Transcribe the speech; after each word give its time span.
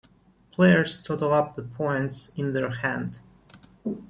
Players 0.49 0.99
total 0.99 1.31
up 1.31 1.53
the 1.53 1.61
points 1.61 2.29
in 2.35 2.53
their 2.53 2.71
hand. 2.71 3.19